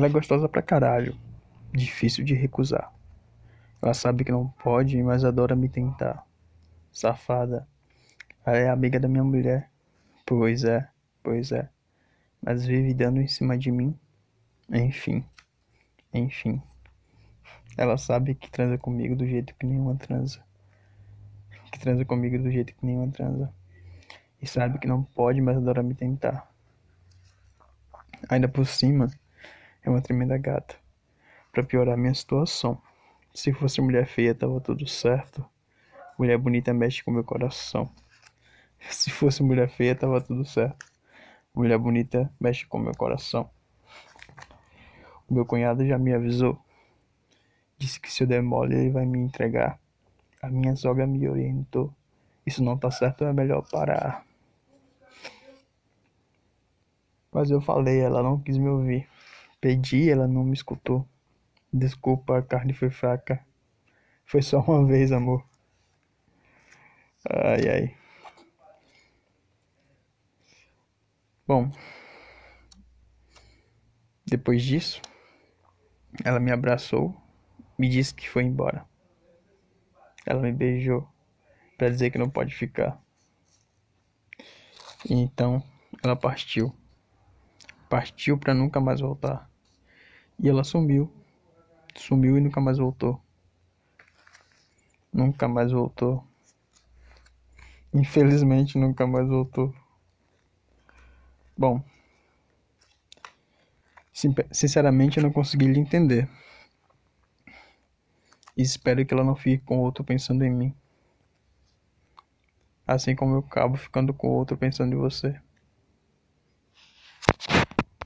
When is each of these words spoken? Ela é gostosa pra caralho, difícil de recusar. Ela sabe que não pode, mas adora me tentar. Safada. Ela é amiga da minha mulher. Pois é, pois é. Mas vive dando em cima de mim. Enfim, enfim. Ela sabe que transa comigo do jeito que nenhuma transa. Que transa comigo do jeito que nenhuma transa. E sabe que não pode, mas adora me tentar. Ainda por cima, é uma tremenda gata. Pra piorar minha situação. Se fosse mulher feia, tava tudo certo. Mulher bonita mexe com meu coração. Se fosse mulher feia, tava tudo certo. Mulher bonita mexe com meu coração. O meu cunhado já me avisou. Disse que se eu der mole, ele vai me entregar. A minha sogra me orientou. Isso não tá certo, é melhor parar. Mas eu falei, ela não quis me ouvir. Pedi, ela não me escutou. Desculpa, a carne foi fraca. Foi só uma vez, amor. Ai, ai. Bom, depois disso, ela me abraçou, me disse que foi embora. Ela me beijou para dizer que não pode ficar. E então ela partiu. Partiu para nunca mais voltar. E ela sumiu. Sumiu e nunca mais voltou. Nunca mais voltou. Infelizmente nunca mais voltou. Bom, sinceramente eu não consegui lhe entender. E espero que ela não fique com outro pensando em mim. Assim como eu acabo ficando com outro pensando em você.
Ela 0.00 0.06
é 0.06 0.10
gostosa 0.10 0.48
pra 0.48 0.62
caralho, 0.62 1.14
difícil 1.74 2.24
de 2.24 2.32
recusar. 2.32 2.90
Ela 3.82 3.92
sabe 3.92 4.24
que 4.24 4.32
não 4.32 4.48
pode, 4.48 4.96
mas 5.02 5.26
adora 5.26 5.54
me 5.54 5.68
tentar. 5.68 6.26
Safada. 6.90 7.68
Ela 8.46 8.56
é 8.56 8.70
amiga 8.70 8.98
da 8.98 9.06
minha 9.06 9.22
mulher. 9.22 9.70
Pois 10.24 10.64
é, 10.64 10.88
pois 11.22 11.52
é. 11.52 11.68
Mas 12.40 12.64
vive 12.64 12.94
dando 12.94 13.20
em 13.20 13.26
cima 13.26 13.58
de 13.58 13.70
mim. 13.70 13.94
Enfim, 14.72 15.22
enfim. 16.14 16.62
Ela 17.76 17.98
sabe 17.98 18.34
que 18.34 18.50
transa 18.50 18.78
comigo 18.78 19.14
do 19.14 19.26
jeito 19.26 19.54
que 19.54 19.66
nenhuma 19.66 19.96
transa. 19.96 20.42
Que 21.70 21.78
transa 21.78 22.06
comigo 22.06 22.38
do 22.38 22.50
jeito 22.50 22.74
que 22.74 22.86
nenhuma 22.86 23.12
transa. 23.12 23.52
E 24.40 24.46
sabe 24.46 24.78
que 24.78 24.88
não 24.88 25.02
pode, 25.02 25.42
mas 25.42 25.58
adora 25.58 25.82
me 25.82 25.94
tentar. 25.94 26.50
Ainda 28.30 28.48
por 28.48 28.64
cima, 28.64 29.10
é 29.82 29.90
uma 29.90 30.00
tremenda 30.00 30.36
gata. 30.36 30.76
Pra 31.52 31.62
piorar 31.62 31.96
minha 31.96 32.14
situação. 32.14 32.80
Se 33.34 33.52
fosse 33.52 33.80
mulher 33.80 34.06
feia, 34.06 34.34
tava 34.34 34.60
tudo 34.60 34.86
certo. 34.86 35.44
Mulher 36.18 36.36
bonita 36.38 36.74
mexe 36.74 37.02
com 37.02 37.10
meu 37.10 37.24
coração. 37.24 37.90
Se 38.90 39.10
fosse 39.10 39.42
mulher 39.42 39.68
feia, 39.68 39.94
tava 39.94 40.20
tudo 40.20 40.44
certo. 40.44 40.86
Mulher 41.54 41.78
bonita 41.78 42.32
mexe 42.40 42.66
com 42.66 42.78
meu 42.78 42.94
coração. 42.94 43.50
O 45.28 45.34
meu 45.34 45.46
cunhado 45.46 45.86
já 45.86 45.98
me 45.98 46.12
avisou. 46.12 46.58
Disse 47.78 48.00
que 48.00 48.12
se 48.12 48.22
eu 48.22 48.26
der 48.26 48.42
mole, 48.42 48.74
ele 48.74 48.90
vai 48.90 49.06
me 49.06 49.18
entregar. 49.18 49.78
A 50.42 50.48
minha 50.48 50.76
sogra 50.76 51.06
me 51.06 51.28
orientou. 51.28 51.94
Isso 52.44 52.62
não 52.62 52.76
tá 52.76 52.90
certo, 52.90 53.24
é 53.24 53.32
melhor 53.32 53.62
parar. 53.70 54.24
Mas 57.32 57.50
eu 57.50 57.60
falei, 57.60 58.00
ela 58.00 58.22
não 58.22 58.40
quis 58.40 58.58
me 58.58 58.68
ouvir. 58.68 59.08
Pedi, 59.60 60.10
ela 60.10 60.26
não 60.26 60.44
me 60.44 60.54
escutou. 60.54 61.06
Desculpa, 61.72 62.38
a 62.38 62.42
carne 62.42 62.72
foi 62.72 62.90
fraca. 62.90 63.44
Foi 64.24 64.42
só 64.42 64.60
uma 64.60 64.86
vez, 64.86 65.12
amor. 65.12 65.44
Ai, 67.28 67.68
ai. 67.68 67.96
Bom, 71.46 71.70
depois 74.24 74.62
disso, 74.62 75.02
ela 76.24 76.38
me 76.38 76.52
abraçou, 76.52 77.12
me 77.76 77.88
disse 77.88 78.14
que 78.14 78.28
foi 78.28 78.44
embora. 78.44 78.86
Ela 80.24 80.40
me 80.40 80.52
beijou 80.52 81.08
para 81.76 81.90
dizer 81.90 82.10
que 82.10 82.18
não 82.18 82.30
pode 82.30 82.54
ficar. 82.54 83.02
E 85.04 85.14
então 85.14 85.60
ela 86.04 86.14
partiu. 86.14 86.72
Partiu 87.90 88.38
para 88.38 88.54
nunca 88.54 88.80
mais 88.80 89.00
voltar. 89.00 89.50
E 90.38 90.48
ela 90.48 90.62
sumiu. 90.62 91.12
Sumiu 91.96 92.38
e 92.38 92.40
nunca 92.40 92.60
mais 92.60 92.78
voltou. 92.78 93.20
Nunca 95.12 95.48
mais 95.48 95.72
voltou. 95.72 96.24
Infelizmente 97.92 98.78
nunca 98.78 99.08
mais 99.08 99.26
voltou. 99.26 99.74
Bom, 101.58 101.82
sinceramente 104.52 105.18
eu 105.18 105.24
não 105.24 105.32
consegui 105.32 105.66
lhe 105.66 105.80
entender. 105.80 106.28
E 108.56 108.62
espero 108.62 109.04
que 109.04 109.12
ela 109.12 109.24
não 109.24 109.34
fique 109.34 109.64
com 109.64 109.80
outro 109.80 110.04
pensando 110.04 110.44
em 110.44 110.50
mim. 110.50 110.74
Assim 112.86 113.16
como 113.16 113.34
eu 113.34 113.38
acabo 113.40 113.76
ficando 113.76 114.14
com 114.14 114.28
outro 114.28 114.56
pensando 114.56 114.94
em 114.94 114.98
você. 114.98 115.40